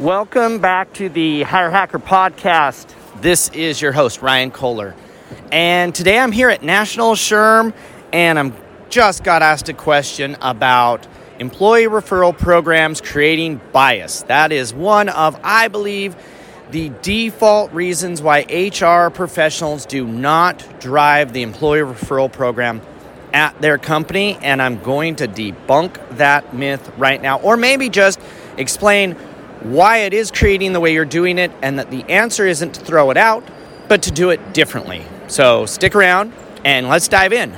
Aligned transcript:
Welcome 0.00 0.58
back 0.58 0.94
to 0.94 1.10
the 1.10 1.42
Hire 1.42 1.70
Hacker 1.70 1.98
podcast. 1.98 2.92
This 3.20 3.50
is 3.50 3.80
your 3.80 3.92
host, 3.92 4.22
Ryan 4.22 4.50
Kohler. 4.50 4.96
And 5.52 5.94
today 5.94 6.18
I'm 6.18 6.32
here 6.32 6.48
at 6.48 6.62
National 6.62 7.12
SHRM, 7.12 7.74
and 8.10 8.38
I'm 8.38 8.56
just 8.88 9.22
got 9.22 9.42
asked 9.42 9.68
a 9.68 9.74
question 9.74 10.38
about 10.40 11.06
employee 11.38 11.84
referral 11.84 12.36
programs 12.36 13.02
creating 13.02 13.60
bias. 13.72 14.22
That 14.22 14.50
is 14.50 14.72
one 14.72 15.10
of, 15.10 15.38
I 15.44 15.68
believe, 15.68 16.16
the 16.70 16.90
default 17.02 17.70
reasons 17.72 18.22
why 18.22 18.40
HR 18.48 19.10
professionals 19.10 19.84
do 19.84 20.06
not 20.06 20.80
drive 20.80 21.34
the 21.34 21.42
employee 21.42 21.80
referral 21.80 22.32
program 22.32 22.80
at 23.34 23.60
their 23.60 23.76
company. 23.76 24.38
And 24.40 24.62
I'm 24.62 24.82
going 24.82 25.16
to 25.16 25.28
debunk 25.28 26.16
that 26.16 26.54
myth 26.54 26.90
right 26.96 27.20
now, 27.20 27.40
or 27.40 27.58
maybe 27.58 27.90
just 27.90 28.18
explain 28.56 29.16
why 29.64 29.98
it 29.98 30.14
is 30.14 30.30
creating 30.30 30.72
the 30.72 30.80
way 30.80 30.92
you're 30.92 31.04
doing 31.04 31.38
it, 31.38 31.50
and 31.62 31.78
that 31.78 31.90
the 31.90 32.02
answer 32.10 32.46
isn't 32.46 32.74
to 32.74 32.80
throw 32.80 33.10
it 33.10 33.16
out, 33.16 33.44
but 33.88 34.02
to 34.02 34.10
do 34.10 34.30
it 34.30 34.52
differently. 34.52 35.04
So 35.28 35.66
stick 35.66 35.94
around 35.94 36.32
and 36.64 36.88
let's 36.88 37.08
dive 37.08 37.32
in. 37.32 37.56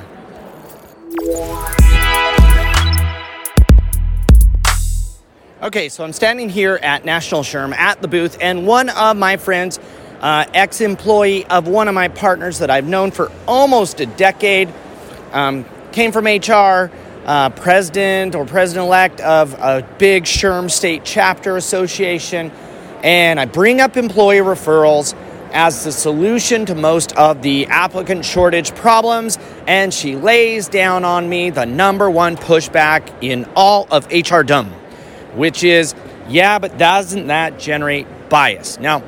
Okay, 5.62 5.88
so 5.88 6.04
I'm 6.04 6.12
standing 6.12 6.50
here 6.50 6.78
at 6.82 7.06
National 7.06 7.42
SHRM 7.42 7.74
at 7.74 8.02
the 8.02 8.08
booth, 8.08 8.36
and 8.38 8.66
one 8.66 8.90
of 8.90 9.16
my 9.16 9.38
friends, 9.38 9.80
uh, 10.20 10.44
ex 10.52 10.82
employee 10.82 11.46
of 11.46 11.68
one 11.68 11.88
of 11.88 11.94
my 11.94 12.08
partners 12.08 12.58
that 12.58 12.68
I've 12.68 12.86
known 12.86 13.12
for 13.12 13.32
almost 13.48 14.00
a 14.00 14.06
decade, 14.06 14.68
um, 15.32 15.64
came 15.92 16.12
from 16.12 16.26
HR 16.26 16.90
uh, 17.24 17.50
president 17.50 18.34
or 18.34 18.44
president 18.44 18.86
elect 18.86 19.20
of 19.20 19.54
a 19.54 19.86
big 19.98 20.24
SHRM 20.24 20.70
state 20.70 21.02
chapter 21.04 21.56
association, 21.56 22.50
and 23.02 23.40
I 23.40 23.44
bring 23.44 23.80
up 23.80 23.96
employee 23.96 24.38
referrals 24.38 25.14
as 25.52 25.84
the 25.84 25.92
solution 25.92 26.66
to 26.66 26.74
most 26.74 27.16
of 27.16 27.40
the 27.42 27.66
applicant 27.66 28.24
shortage 28.24 28.74
problems, 28.74 29.38
and 29.66 29.94
she 29.94 30.16
lays 30.16 30.68
down 30.68 31.04
on 31.04 31.28
me 31.28 31.50
the 31.50 31.64
number 31.64 32.10
one 32.10 32.36
pushback 32.36 33.08
in 33.22 33.48
all 33.54 33.86
of 33.90 34.06
HR 34.10 34.42
dumb, 34.42 34.70
which 35.34 35.62
is, 35.62 35.94
yeah, 36.28 36.58
but 36.58 36.76
doesn't 36.76 37.28
that 37.28 37.58
generate 37.58 38.06
bias? 38.28 38.80
Now, 38.80 39.02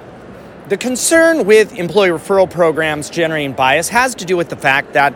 the 0.69 0.76
concern 0.76 1.46
with 1.46 1.76
employee 1.78 2.10
referral 2.10 2.50
programs 2.50 3.10
generating 3.10 3.52
bias 3.52 3.88
has 3.88 4.14
to 4.16 4.24
do 4.24 4.36
with 4.36 4.48
the 4.48 4.56
fact 4.56 4.94
that 4.94 5.14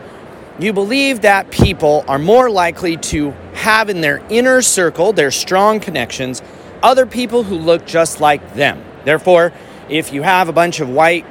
you 0.62 0.72
believe 0.72 1.22
that 1.22 1.50
people 1.50 2.04
are 2.08 2.18
more 2.18 2.50
likely 2.50 2.96
to 2.96 3.30
have 3.54 3.88
in 3.88 4.00
their 4.00 4.22
inner 4.28 4.62
circle, 4.62 5.12
their 5.12 5.30
strong 5.30 5.80
connections, 5.80 6.42
other 6.82 7.06
people 7.06 7.44
who 7.44 7.56
look 7.56 7.86
just 7.86 8.20
like 8.20 8.54
them. 8.54 8.82
Therefore, 9.04 9.52
if 9.88 10.12
you 10.12 10.22
have 10.22 10.48
a 10.48 10.52
bunch 10.52 10.80
of 10.80 10.88
white 10.88 11.26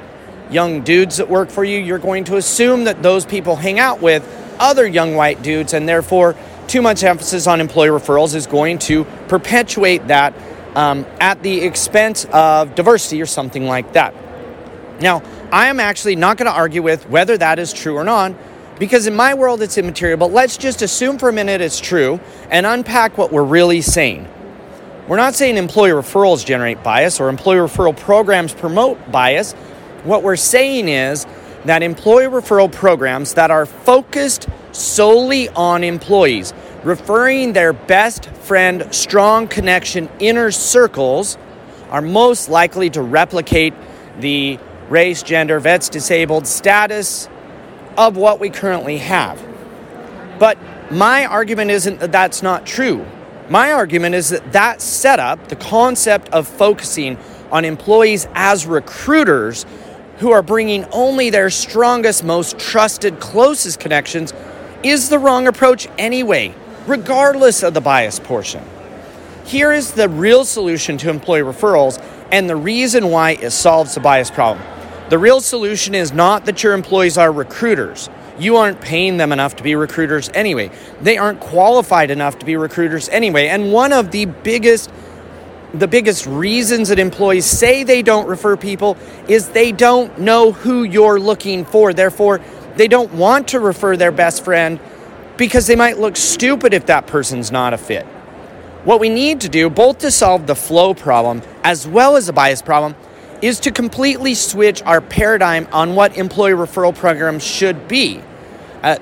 young 0.50 0.82
dudes 0.82 1.18
that 1.18 1.28
work 1.28 1.50
for 1.50 1.64
you, 1.64 1.78
you're 1.78 1.98
going 1.98 2.24
to 2.24 2.36
assume 2.36 2.84
that 2.84 3.02
those 3.02 3.24
people 3.24 3.56
hang 3.56 3.78
out 3.78 4.00
with 4.00 4.26
other 4.58 4.86
young 4.86 5.14
white 5.14 5.42
dudes, 5.42 5.72
and 5.72 5.88
therefore, 5.88 6.36
too 6.66 6.82
much 6.82 7.02
emphasis 7.02 7.46
on 7.46 7.60
employee 7.60 7.88
referrals 7.88 8.34
is 8.34 8.46
going 8.46 8.78
to 8.78 9.04
perpetuate 9.28 10.06
that 10.08 10.34
um, 10.76 11.06
at 11.18 11.42
the 11.42 11.62
expense 11.62 12.26
of 12.32 12.74
diversity 12.74 13.20
or 13.20 13.26
something 13.26 13.66
like 13.66 13.92
that. 13.94 14.14
Now, 15.00 15.22
I 15.50 15.66
am 15.66 15.80
actually 15.80 16.16
not 16.16 16.36
going 16.36 16.46
to 16.46 16.56
argue 16.56 16.82
with 16.82 17.08
whether 17.08 17.36
that 17.38 17.58
is 17.58 17.72
true 17.72 17.96
or 17.96 18.04
not 18.04 18.34
because 18.80 19.06
in 19.06 19.14
my 19.14 19.34
world, 19.34 19.60
it's 19.60 19.76
immaterial, 19.76 20.16
but 20.16 20.32
let's 20.32 20.56
just 20.56 20.80
assume 20.80 21.18
for 21.18 21.28
a 21.28 21.32
minute 21.34 21.60
it's 21.60 21.78
true 21.78 22.18
and 22.48 22.64
unpack 22.64 23.18
what 23.18 23.30
we're 23.30 23.44
really 23.44 23.82
saying. 23.82 24.26
We're 25.06 25.18
not 25.18 25.34
saying 25.34 25.58
employee 25.58 25.90
referrals 25.90 26.46
generate 26.46 26.82
bias 26.82 27.20
or 27.20 27.28
employee 27.28 27.58
referral 27.58 27.94
programs 27.94 28.54
promote 28.54 29.12
bias. 29.12 29.52
What 30.04 30.22
we're 30.22 30.36
saying 30.36 30.88
is 30.88 31.26
that 31.66 31.82
employee 31.82 32.24
referral 32.24 32.72
programs 32.72 33.34
that 33.34 33.50
are 33.50 33.66
focused 33.66 34.48
solely 34.72 35.50
on 35.50 35.84
employees, 35.84 36.54
referring 36.82 37.52
their 37.52 37.74
best 37.74 38.30
friend, 38.30 38.88
strong 38.94 39.46
connection, 39.46 40.08
inner 40.20 40.50
circles, 40.50 41.36
are 41.90 42.00
most 42.00 42.48
likely 42.48 42.88
to 42.88 43.02
replicate 43.02 43.74
the 44.20 44.58
race, 44.88 45.22
gender, 45.22 45.60
vets, 45.60 45.90
disabled 45.90 46.46
status, 46.46 47.28
of 48.00 48.16
what 48.16 48.40
we 48.40 48.48
currently 48.48 48.96
have. 48.96 49.38
But 50.38 50.56
my 50.90 51.26
argument 51.26 51.70
isn't 51.70 52.00
that 52.00 52.10
that's 52.10 52.42
not 52.42 52.64
true. 52.64 53.04
My 53.50 53.72
argument 53.72 54.14
is 54.14 54.30
that 54.30 54.52
that 54.52 54.80
setup, 54.80 55.48
the 55.48 55.56
concept 55.56 56.30
of 56.30 56.48
focusing 56.48 57.18
on 57.52 57.66
employees 57.66 58.26
as 58.32 58.64
recruiters 58.64 59.66
who 60.16 60.30
are 60.30 60.42
bringing 60.42 60.86
only 60.92 61.28
their 61.28 61.50
strongest, 61.50 62.24
most 62.24 62.58
trusted, 62.58 63.20
closest 63.20 63.78
connections, 63.78 64.32
is 64.82 65.10
the 65.10 65.18
wrong 65.18 65.46
approach 65.46 65.86
anyway, 65.98 66.54
regardless 66.86 67.62
of 67.62 67.74
the 67.74 67.82
bias 67.82 68.18
portion. 68.18 68.64
Here 69.44 69.72
is 69.72 69.92
the 69.92 70.08
real 70.08 70.46
solution 70.46 70.96
to 70.98 71.10
employee 71.10 71.42
referrals 71.42 72.02
and 72.32 72.48
the 72.48 72.56
reason 72.56 73.08
why 73.08 73.32
it 73.32 73.50
solves 73.50 73.94
the 73.94 74.00
bias 74.00 74.30
problem. 74.30 74.64
The 75.10 75.18
real 75.18 75.40
solution 75.40 75.96
is 75.96 76.12
not 76.12 76.44
that 76.44 76.62
your 76.62 76.72
employees 76.72 77.18
are 77.18 77.32
recruiters. 77.32 78.08
You 78.38 78.56
aren't 78.56 78.80
paying 78.80 79.16
them 79.16 79.32
enough 79.32 79.56
to 79.56 79.62
be 79.64 79.74
recruiters 79.74 80.30
anyway. 80.34 80.70
They 81.02 81.18
aren't 81.18 81.40
qualified 81.40 82.12
enough 82.12 82.38
to 82.38 82.46
be 82.46 82.56
recruiters 82.56 83.08
anyway. 83.08 83.48
And 83.48 83.72
one 83.72 83.92
of 83.92 84.12
the 84.12 84.26
biggest 84.26 84.90
the 85.74 85.88
biggest 85.88 86.26
reasons 86.26 86.88
that 86.88 86.98
employees 86.98 87.44
say 87.46 87.84
they 87.84 88.02
don't 88.02 88.26
refer 88.26 88.56
people 88.56 88.96
is 89.28 89.50
they 89.50 89.70
don't 89.70 90.18
know 90.18 90.50
who 90.50 90.82
you're 90.82 91.20
looking 91.20 91.64
for. 91.64 91.92
Therefore, 91.92 92.40
they 92.76 92.88
don't 92.88 93.12
want 93.14 93.48
to 93.48 93.60
refer 93.60 93.96
their 93.96 94.10
best 94.10 94.44
friend 94.44 94.80
because 95.36 95.66
they 95.66 95.76
might 95.76 95.98
look 95.98 96.16
stupid 96.16 96.74
if 96.74 96.86
that 96.86 97.06
person's 97.06 97.52
not 97.52 97.72
a 97.72 97.78
fit. 97.78 98.04
What 98.84 98.98
we 98.98 99.10
need 99.10 99.42
to 99.42 99.48
do, 99.48 99.70
both 99.70 99.98
to 99.98 100.10
solve 100.10 100.46
the 100.46 100.56
flow 100.56 100.94
problem 100.94 101.42
as 101.62 101.86
well 101.86 102.16
as 102.16 102.26
the 102.26 102.32
bias 102.32 102.62
problem, 102.62 102.94
is 103.42 103.60
to 103.60 103.70
completely 103.70 104.34
switch 104.34 104.82
our 104.82 105.00
paradigm 105.00 105.66
on 105.72 105.94
what 105.94 106.16
employee 106.16 106.52
referral 106.52 106.94
programs 106.94 107.42
should 107.42 107.88
be. 107.88 108.22
Uh, 108.82 108.96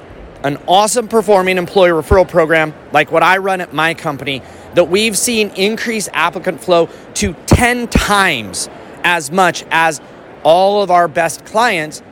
an 0.45 0.57
awesome 0.69 1.09
performing 1.09 1.59
employee 1.59 1.91
referral 1.91 2.29
program, 2.29 2.73
like 2.93 3.11
what 3.11 3.23
I 3.23 3.39
run 3.39 3.61
at 3.61 3.73
my 3.73 3.95
company, 3.95 4.43
that 4.75 4.85
we've 4.85 5.19
seen 5.19 5.51
increase 5.51 6.09
applicant 6.13 6.61
flow 6.61 6.89
to 7.15 7.35
10 7.47 7.89
times 7.89 8.69
as 9.03 9.31
much 9.31 9.65
as 9.71 10.01
all 10.45 10.83
of 10.83 10.91
our 10.91 11.09
best 11.09 11.45
clients, 11.45 12.03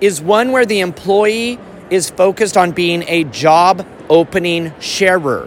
is 0.00 0.20
one 0.20 0.52
where 0.52 0.64
the 0.64 0.80
employee 0.80 1.58
is 1.90 2.10
focused 2.10 2.56
on 2.56 2.70
being 2.70 3.04
a 3.08 3.24
job 3.24 3.86
opening 4.08 4.72
sharer. 4.80 5.46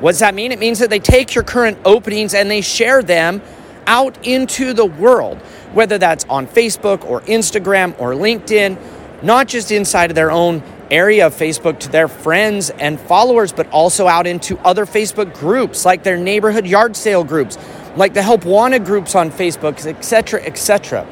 What 0.00 0.12
does 0.12 0.20
that 0.20 0.34
mean? 0.34 0.52
It 0.52 0.58
means 0.58 0.78
that 0.80 0.90
they 0.90 0.98
take 0.98 1.34
your 1.34 1.44
current 1.44 1.78
openings 1.84 2.34
and 2.34 2.50
they 2.50 2.60
share 2.60 3.02
them 3.02 3.40
out 3.86 4.26
into 4.26 4.72
the 4.72 4.86
world, 4.86 5.38
whether 5.72 5.98
that's 5.98 6.24
on 6.26 6.46
Facebook 6.46 7.04
or 7.04 7.20
Instagram 7.22 7.98
or 7.98 8.12
LinkedIn, 8.12 8.78
not 9.22 9.48
just 9.48 9.70
inside 9.72 10.10
of 10.10 10.14
their 10.14 10.30
own 10.30 10.62
area 10.90 11.26
of 11.26 11.34
Facebook 11.34 11.78
to 11.80 11.88
their 11.88 12.08
friends 12.08 12.70
and 12.70 13.00
followers, 13.00 13.52
but 13.52 13.68
also 13.70 14.06
out 14.06 14.26
into 14.26 14.58
other 14.58 14.86
Facebook 14.86 15.34
groups 15.34 15.84
like 15.84 16.02
their 16.02 16.16
neighborhood 16.16 16.66
yard 16.66 16.96
sale 16.96 17.24
groups, 17.24 17.58
like 17.96 18.14
the 18.14 18.22
Help 18.22 18.44
Wanted 18.44 18.84
groups 18.84 19.14
on 19.14 19.30
Facebook, 19.30 19.84
etc., 19.86 20.42
etc. 20.42 21.06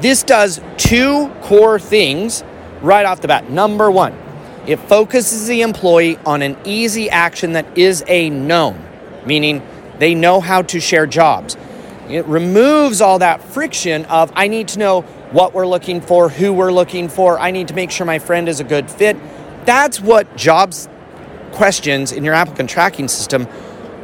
This 0.00 0.22
does 0.22 0.60
two 0.76 1.28
core 1.42 1.78
things 1.78 2.44
right 2.82 3.04
off 3.04 3.20
the 3.20 3.28
bat. 3.28 3.50
Number 3.50 3.90
one, 3.90 4.16
it 4.66 4.76
focuses 4.76 5.46
the 5.46 5.62
employee 5.62 6.18
on 6.26 6.42
an 6.42 6.56
easy 6.64 7.10
action 7.10 7.52
that 7.52 7.78
is 7.78 8.04
a 8.06 8.30
known, 8.30 8.84
meaning 9.24 9.62
they 9.98 10.14
know 10.14 10.40
how 10.40 10.62
to 10.62 10.80
share 10.80 11.06
jobs. 11.06 11.56
It 12.08 12.24
removes 12.26 13.00
all 13.00 13.18
that 13.18 13.42
friction 13.42 14.04
of 14.06 14.32
I 14.34 14.48
need 14.48 14.68
to 14.68 14.78
know 14.78 15.02
what 15.32 15.52
we're 15.52 15.66
looking 15.66 16.00
for, 16.00 16.28
who 16.28 16.52
we're 16.52 16.72
looking 16.72 17.08
for, 17.08 17.38
I 17.38 17.50
need 17.50 17.68
to 17.68 17.74
make 17.74 17.90
sure 17.90 18.06
my 18.06 18.18
friend 18.18 18.48
is 18.48 18.60
a 18.60 18.64
good 18.64 18.90
fit. 18.90 19.16
That's 19.66 20.00
what 20.00 20.36
jobs 20.36 20.88
questions 21.52 22.12
in 22.12 22.24
your 22.24 22.34
applicant 22.34 22.70
tracking 22.70 23.08
system 23.08 23.46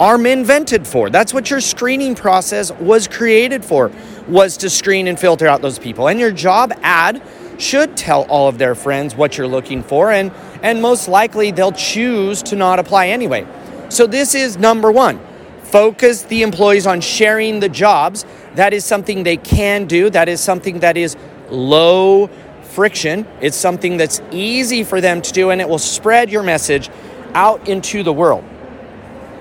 are 0.01 0.17
invented 0.27 0.87
for. 0.87 1.09
That's 1.09 1.33
what 1.33 1.51
your 1.51 1.61
screening 1.61 2.15
process 2.15 2.73
was 2.73 3.09
created 3.09 3.65
for, 3.65 3.91
was 4.29 4.57
to 4.59 4.69
screen 4.69 5.07
and 5.07 5.19
filter 5.19 5.47
out 5.47 5.63
those 5.63 5.79
people. 5.79 6.09
And 6.09 6.19
your 6.19 6.33
job 6.33 6.73
ad 6.83 7.23
should 7.59 7.97
tell 7.97 8.23
all 8.25 8.49
of 8.49 8.59
their 8.59 8.75
friends 8.75 9.15
what 9.15 9.39
you're 9.39 9.47
looking 9.47 9.83
for 9.83 10.11
and 10.11 10.33
and 10.63 10.83
most 10.83 11.07
likely 11.09 11.53
they'll 11.53 11.73
choose 11.73 12.43
to 12.43 12.57
not 12.57 12.79
apply 12.79 13.09
anyway. 13.09 13.47
So 13.91 14.07
this 14.07 14.35
is 14.35 14.57
number 14.57 14.91
1 14.91 15.21
focus 15.65 16.23
the 16.23 16.43
employees 16.43 16.87
on 16.87 17.01
sharing 17.01 17.61
the 17.61 17.69
jobs. 17.69 18.25
That 18.55 18.73
is 18.73 18.85
something 18.85 19.25
they 19.25 19.37
can 19.37 19.87
do. 19.87 20.11
That 20.11 20.29
is 20.29 20.41
something 20.41 20.81
that 20.81 20.97
is 20.97 21.17
low 21.51 22.29
friction. 22.63 23.27
It's 23.41 23.57
something 23.57 23.97
that's 23.97 24.21
easy 24.31 24.85
for 24.85 25.01
them 25.01 25.23
to 25.23 25.33
do, 25.33 25.51
and 25.51 25.61
it 25.61 25.69
will 25.69 25.79
spread 25.79 26.31
your 26.31 26.43
message 26.43 26.91
out 27.35 27.69
into 27.69 28.03
the 28.03 28.13
world. 28.13 28.45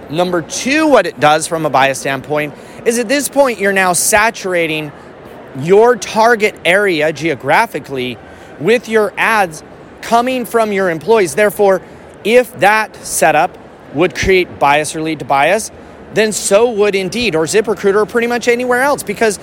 Number 0.10 0.42
two, 0.42 0.88
what 0.88 1.06
it 1.06 1.20
does 1.20 1.48
from 1.48 1.66
a 1.66 1.70
bias 1.70 2.00
standpoint 2.00 2.54
is 2.86 3.00
at 3.00 3.08
this 3.08 3.30
point 3.30 3.60
you're 3.60 3.74
now 3.74 3.94
saturating 3.94 4.92
your 5.60 5.96
target 5.96 6.56
area 6.66 7.14
geographically 7.14 8.18
with 8.60 8.90
your 8.90 9.14
ads 9.18 9.64
coming 10.02 10.46
from 10.46 10.72
your 10.72 10.90
employees. 10.90 11.36
Therefore, 11.36 11.82
if 12.24 12.54
that 12.60 12.96
setup 12.98 13.58
would 13.94 14.16
create 14.16 14.60
bias 14.60 14.96
or 14.96 15.02
lead 15.02 15.20
to 15.20 15.26
bias, 15.26 15.72
then 16.14 16.32
so 16.32 16.72
would 16.72 16.96
Indeed 16.96 17.36
or 17.36 17.46
ZipRecruiter 17.46 17.96
or 17.96 18.06
pretty 18.06 18.28
much 18.28 18.48
anywhere 18.48 18.82
else 18.82 19.04
because 19.04 19.40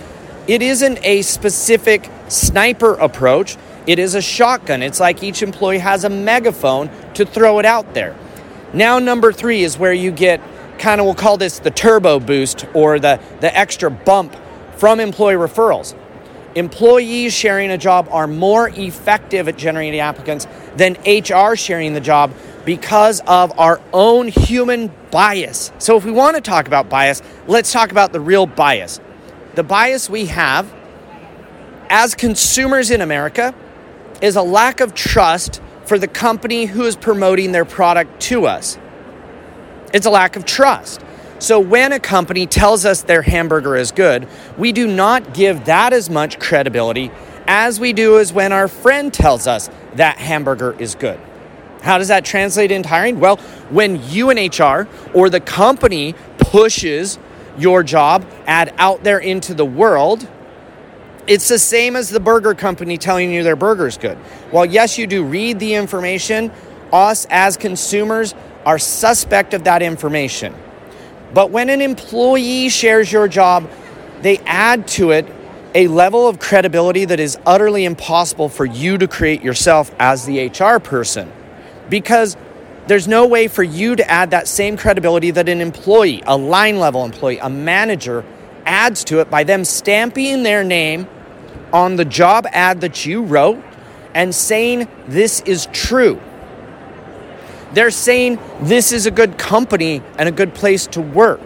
it 0.47 0.63
isn't 0.63 0.99
a 1.05 1.23
specific 1.23 2.11
sniper 2.29 2.95
approach. 2.95 3.57
It 3.87 3.99
is 3.99 4.15
a 4.15 4.23
shotgun. 4.23 4.83
It's 4.83 5.01
like 5.01 5.23
each 5.23 5.43
employee 5.43 5.79
has 5.79 6.05
a 6.05 6.11
megaphone 6.11 6.91
to 7.15 7.25
throw 7.25 7.59
it 7.59 7.67
out 7.67 7.95
there. 7.95 8.17
Now, 8.73 8.99
number 8.99 9.33
three 9.33 9.63
is 9.63 9.79
where 9.79 9.93
you 9.93 10.11
get 10.13 10.41
kind 10.79 11.01
of, 11.01 11.05
we'll 11.05 11.15
call 11.15 11.37
this 11.37 11.59
the 11.59 11.71
turbo 11.71 12.21
boost 12.21 12.67
or 12.75 12.99
the, 12.99 13.21
the 13.41 13.57
extra 13.57 13.91
bump 13.91 14.35
from 14.77 15.01
employee 15.01 15.35
referrals. 15.35 15.95
Employees 16.55 17.33
sharing 17.33 17.71
a 17.71 17.79
job 17.79 18.09
are 18.11 18.27
more 18.27 18.69
effective 18.71 19.47
at 19.47 19.57
generating 19.57 20.01
applicants 20.01 20.47
than 20.77 20.97
HR 21.07 21.55
sharing 21.55 21.95
the 21.95 22.01
job 22.01 22.33
because 22.65 23.21
of 23.27 23.59
our 23.59 23.81
own 23.93 24.29
human 24.29 24.93
bias. 25.11 25.73
So, 25.79 25.97
if 25.97 26.05
we 26.05 26.13
want 26.13 26.37
to 26.37 26.43
talk 26.43 26.67
about 26.67 26.89
bias, 26.89 27.23
let's 27.47 27.73
talk 27.73 27.91
about 27.91 28.13
the 28.13 28.21
real 28.21 28.47
bias. 28.47 29.01
The 29.55 29.63
bias 29.63 30.09
we 30.09 30.27
have 30.27 30.73
as 31.89 32.15
consumers 32.15 32.91
in 32.91 33.01
America 33.01 33.55
is 34.23 34.37
a 34.37 34.43
lack 34.43 34.81
of 34.81 34.95
trust 34.95 35.61
for 35.85 35.99
the 35.99 36.09
company 36.09 36.67
who 36.67 36.85
is 36.85 36.95
promoting 36.95 37.53
their 37.53 37.65
product 37.65 38.21
to 38.21 38.47
us. 38.47 38.79
It's 39.93 40.07
a 40.07 40.11
lack 40.11 40.37
of 40.37 40.45
trust. 40.45 41.01
So 41.41 41.59
when 41.59 41.93
a 41.93 41.99
company 41.99 42.47
tells 42.47 42.85
us 42.85 43.03
their 43.03 43.23
hamburger 43.23 43.75
is 43.75 43.93
good, 43.93 44.29
we 44.59 44.73
do 44.73 44.87
not 44.87 45.35
give 45.35 45.65
that 45.65 45.93
as 45.93 46.11
much 46.11 46.39
credibility 46.39 47.11
as 47.47 47.81
we 47.81 47.93
do 47.93 48.19
as 48.19 48.33
when 48.33 48.53
our 48.53 48.69
friend 48.69 49.13
tells 49.13 49.47
us 49.47 49.69
that 49.95 50.19
hamburger 50.19 50.79
is 50.79 50.95
good. 50.95 51.19
How 51.83 51.99
does 51.99 52.09
that 52.09 52.25
translate 52.25 52.71
into 52.71 52.89
hiring? 52.89 53.21
Well, 53.21 53.37
when 53.71 54.03
you 54.11 54.31
and 54.31 54.39
HR 54.39 54.89
or 55.15 55.31
the 55.31 55.41
company 55.41 56.15
pushes 56.39 57.19
your 57.59 57.83
job 57.83 58.27
ad 58.47 58.75
out 58.79 59.03
there 59.03 59.19
into 59.19 59.55
the 59.55 59.65
world, 59.65 60.29
it's 61.27 61.49
the 61.49 61.59
same 61.59 61.97
as 61.97 62.11
the 62.11 62.21
burger 62.21 62.55
company 62.55 62.99
telling 62.99 63.31
you 63.31 63.43
their 63.43 63.57
burger's 63.57 63.97
good. 63.97 64.17
While, 64.51 64.67
yes, 64.67 64.99
you 64.99 65.07
do 65.07 65.25
read 65.25 65.59
the 65.59 65.75
information, 65.75 66.51
us 66.93 67.27
as 67.31 67.57
consumers 67.57 68.35
are 68.67 68.79
suspect 68.79 69.55
of 69.55 69.65
that 69.65 69.83
information. 69.83 70.55
But 71.33 71.51
when 71.51 71.71
an 71.71 71.81
employee 71.81 72.69
shares 72.69 73.13
your 73.13 73.29
job, 73.29 73.71
they 74.23 74.39
add 74.39 74.89
to 74.89 75.13
it 75.13 75.27
a 75.75 75.87
level 75.87 76.27
of 76.27 76.41
credibility 76.41 77.05
that 77.05 77.21
is 77.21 77.39
utterly 77.47 77.85
impossible 77.85 78.49
for 78.49 78.65
you 78.65 78.99
to 78.99 79.07
create 79.07 79.43
yourself 79.43 79.95
as 79.99 80.27
the 80.27 80.49
HR 80.49 80.81
person. 80.81 81.31
Because 81.91 82.37
there's 82.87 83.07
no 83.07 83.27
way 83.27 83.47
for 83.47 83.63
you 83.63 83.95
to 83.97 84.11
add 84.11 84.31
that 84.31 84.49
same 84.49 84.77
credibility 84.77 85.31
that 85.33 85.49
an 85.49 85.61
employee, 85.61 86.23
a 86.27 86.37
line 86.37 86.79
level 86.79 87.05
employee, 87.05 87.39
a 87.39 87.51
manager 87.51 88.25
adds 88.65 89.05
to 89.05 89.21
it 89.21 89.31
by 89.31 89.45
them 89.45 89.65
stamping 89.65 90.43
their 90.43 90.65
name 90.65 91.07
on 91.73 91.97
the 91.97 92.05
job 92.05 92.47
ad 92.51 92.81
that 92.81 93.05
you 93.05 93.23
wrote 93.23 93.63
and 94.15 94.35
saying 94.35 94.89
this 95.07 95.41
is 95.43 95.69
true. 95.73 96.21
They're 97.73 97.93
saying 97.93 98.39
this 98.63 98.93
is 98.93 99.07
a 99.07 99.11
good 99.11 99.39
company 99.39 100.03
and 100.19 100.29
a 100.29 100.33
good 100.33 100.55
place 100.55 100.87
to 100.89 101.01
work. 101.01 101.41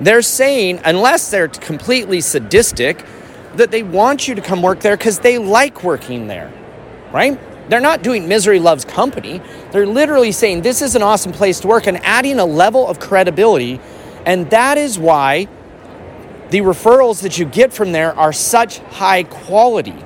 They're 0.00 0.22
saying, 0.22 0.80
unless 0.84 1.30
they're 1.30 1.48
completely 1.48 2.20
sadistic, 2.20 3.04
that 3.54 3.70
they 3.70 3.82
want 3.82 4.28
you 4.28 4.34
to 4.34 4.42
come 4.42 4.62
work 4.62 4.80
there 4.80 4.96
because 4.96 5.20
they 5.20 5.38
like 5.38 5.82
working 5.82 6.26
there, 6.26 6.52
right? 7.12 7.38
They're 7.68 7.80
not 7.80 8.02
doing 8.02 8.28
misery 8.28 8.60
loves 8.60 8.84
company. 8.84 9.40
They're 9.72 9.86
literally 9.86 10.32
saying 10.32 10.62
this 10.62 10.82
is 10.82 10.94
an 10.94 11.02
awesome 11.02 11.32
place 11.32 11.60
to 11.60 11.68
work 11.68 11.86
and 11.86 11.98
adding 12.04 12.38
a 12.38 12.44
level 12.44 12.86
of 12.86 13.00
credibility. 13.00 13.80
And 14.24 14.50
that 14.50 14.78
is 14.78 14.98
why 14.98 15.48
the 16.50 16.60
referrals 16.60 17.22
that 17.22 17.38
you 17.38 17.44
get 17.44 17.72
from 17.72 17.92
there 17.92 18.14
are 18.14 18.32
such 18.32 18.78
high 18.78 19.24
quality. 19.24 19.96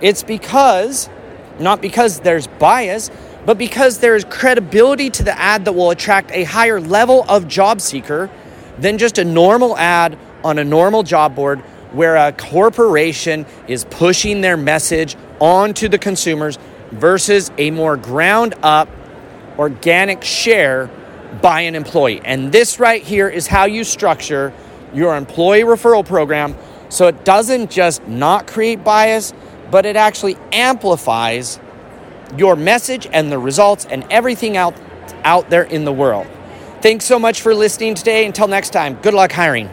It's 0.00 0.22
because, 0.22 1.10
not 1.58 1.80
because 1.80 2.20
there's 2.20 2.46
bias, 2.46 3.10
but 3.44 3.58
because 3.58 3.98
there 3.98 4.14
is 4.14 4.24
credibility 4.24 5.10
to 5.10 5.24
the 5.24 5.36
ad 5.36 5.64
that 5.64 5.72
will 5.72 5.90
attract 5.90 6.30
a 6.32 6.44
higher 6.44 6.80
level 6.80 7.24
of 7.28 7.48
job 7.48 7.80
seeker 7.80 8.30
than 8.78 8.98
just 8.98 9.18
a 9.18 9.24
normal 9.24 9.76
ad 9.76 10.16
on 10.44 10.58
a 10.58 10.64
normal 10.64 11.02
job 11.02 11.34
board 11.34 11.60
where 11.92 12.16
a 12.16 12.32
corporation 12.32 13.46
is 13.66 13.84
pushing 13.86 14.40
their 14.40 14.56
message 14.56 15.16
onto 15.40 15.88
the 15.88 15.98
consumers 15.98 16.58
versus 16.90 17.50
a 17.58 17.70
more 17.70 17.96
ground 17.96 18.54
up 18.62 18.88
organic 19.58 20.22
share 20.22 20.90
by 21.42 21.62
an 21.62 21.74
employee. 21.74 22.20
And 22.24 22.52
this 22.52 22.80
right 22.80 23.02
here 23.02 23.28
is 23.28 23.46
how 23.46 23.66
you 23.66 23.84
structure 23.84 24.52
your 24.94 25.16
employee 25.16 25.62
referral 25.62 26.06
program 26.06 26.56
so 26.88 27.06
it 27.06 27.24
doesn't 27.24 27.70
just 27.70 28.06
not 28.08 28.46
create 28.46 28.82
bias, 28.82 29.32
but 29.70 29.84
it 29.84 29.96
actually 29.96 30.36
amplifies 30.52 31.60
your 32.36 32.56
message 32.56 33.06
and 33.12 33.30
the 33.30 33.38
results 33.38 33.86
and 33.86 34.06
everything 34.10 34.56
out, 34.56 34.74
out 35.24 35.50
there 35.50 35.64
in 35.64 35.84
the 35.84 35.92
world. 35.92 36.26
Thanks 36.80 37.04
so 37.04 37.18
much 37.18 37.40
for 37.42 37.54
listening 37.54 37.94
today. 37.94 38.24
Until 38.24 38.48
next 38.48 38.70
time, 38.70 38.94
good 39.02 39.14
luck 39.14 39.32
hiring. 39.32 39.68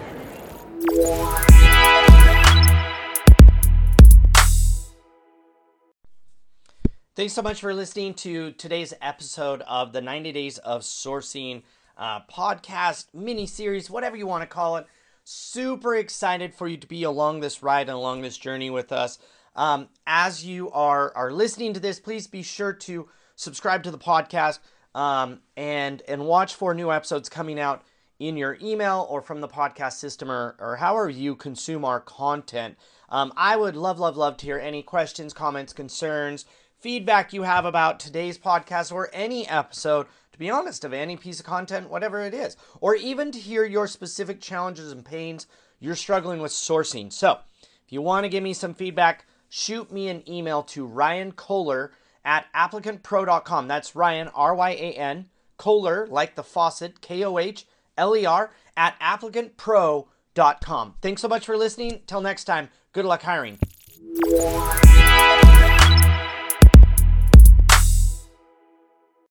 Thanks 7.16 7.32
so 7.32 7.42
much 7.42 7.62
for 7.62 7.74
listening 7.74 8.14
to 8.16 8.52
today's 8.52 8.94
episode 9.02 9.62
of 9.70 9.94
the 9.94 10.02
90 10.02 10.34
Days 10.34 10.58
of 10.58 10.82
Sourcing 10.82 11.64
uh, 11.98 12.20
podcast, 12.30 13.06
mini 13.14 13.48
series, 13.48 13.90
whatever 13.90 14.18
you 14.18 14.28
want 14.28 14.42
to 14.42 14.54
call 14.54 14.76
it. 14.76 14.86
Super 15.24 15.96
excited 15.96 16.54
for 16.54 16.68
you 16.68 16.76
to 16.76 16.86
be 16.86 17.04
along 17.04 17.40
this 17.40 17.64
ride 17.64 17.88
and 17.88 17.96
along 17.96 18.22
this 18.22 18.38
journey 18.38 18.70
with 18.70 18.92
us. 18.92 19.18
Um, 19.56 19.88
as 20.06 20.46
you 20.46 20.70
are 20.72 21.14
are 21.16 21.32
listening 21.32 21.74
to 21.76 21.80
this, 21.80 22.02
please 22.02 22.28
be 22.28 22.44
sure 22.44 22.74
to 22.74 23.08
subscribe 23.38 23.84
to 23.84 23.92
the 23.92 23.98
podcast 23.98 24.60
um, 24.94 25.40
and 25.56 26.02
and 26.10 26.26
watch 26.26 26.54
for 26.54 26.74
new 26.74 26.92
episodes 26.92 27.30
coming 27.30 27.62
out 27.62 27.86
in 28.20 28.36
your 28.36 28.58
email 28.62 29.08
or 29.10 29.22
from 29.22 29.40
the 29.40 29.48
podcast 29.48 29.94
system 29.94 30.30
or, 30.30 30.58
or 30.60 30.76
however 30.76 31.10
you 31.10 31.34
consume 31.36 31.86
our 31.86 32.02
content. 32.02 32.76
Um, 33.08 33.32
I 33.38 33.56
would 33.56 33.78
love, 33.78 34.00
love, 34.00 34.18
love 34.18 34.36
to 34.38 34.46
hear 34.46 34.60
any 34.60 34.82
questions, 34.84 35.34
comments, 35.34 35.74
concerns, 35.74 36.46
feedback 36.86 37.34
you 37.34 37.42
have 37.42 37.66
about 37.66 38.00
today's 38.00 38.38
podcast 38.38 38.92
or 38.92 39.10
any 39.12 39.50
episode 39.50 40.06
to 40.32 40.38
be 40.38 40.52
honest, 40.52 40.86
of 40.86 40.94
any 40.94 41.18
piece 41.18 41.40
of 41.40 41.46
content, 41.48 41.90
whatever 41.90 42.22
it 42.22 42.34
is, 42.34 42.56
or 42.80 42.94
even 42.94 43.32
to 43.32 43.40
hear 43.40 43.66
your 43.66 43.88
specific 43.88 44.40
challenges 44.40 44.92
and 44.92 45.04
pains 45.04 45.48
you're 45.80 45.96
struggling 45.96 46.42
with 46.42 46.52
sourcing. 46.52 47.12
So, 47.12 47.40
if 47.64 47.92
you 47.92 48.04
want 48.04 48.26
to 48.26 48.30
give 48.30 48.44
me 48.44 48.54
some 48.54 48.76
feedback, 48.76 49.26
shoot 49.50 49.92
me 49.92 50.10
an 50.10 50.30
email 50.30 50.62
to 50.62 50.86
Ryan 50.86 51.32
Kohler 51.32 51.92
at 52.24 52.46
applicantpro.com. 52.54 53.68
That's 53.68 53.96
Ryan, 53.96 54.28
R 54.28 54.54
Y 54.54 54.70
A 54.72 54.92
N, 54.94 55.30
Kohler, 55.58 56.06
like 56.06 56.36
the 56.36 56.44
faucet, 56.44 57.02
K 57.02 57.24
O 57.24 57.40
H 57.40 57.66
L 57.98 58.16
E 58.16 58.28
R, 58.28 58.52
at 58.78 59.00
applicantpro.com. 59.00 60.96
Thanks 61.02 61.22
so 61.22 61.28
much 61.28 61.48
for 61.48 61.58
listening. 61.58 62.02
Till 62.06 62.22
next 62.22 62.44
time, 62.44 62.70
good 62.94 63.06
luck 63.06 63.24
hiring. 63.24 63.58